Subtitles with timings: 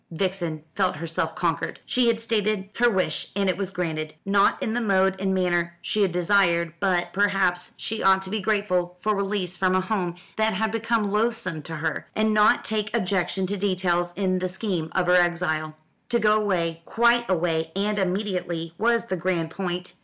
[0.09, 1.79] Vixen felt herself conquered.
[1.85, 5.77] She had stated her wish, and it was granted; not in the mode and manner
[5.79, 10.15] she had desired; but perhaps she ought to be grateful for release from a home
[10.37, 14.91] that had become loathsome to her, and not take objection to details in the scheme
[14.93, 15.75] of her exile.
[16.09, 19.93] To go away, quite away, and immediately, was the grand point.